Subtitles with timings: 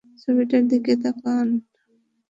[0.21, 1.47] ছবিটার দিকে তাকান।